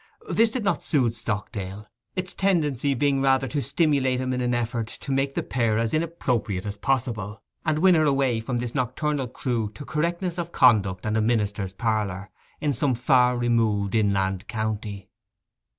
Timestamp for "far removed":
12.95-13.93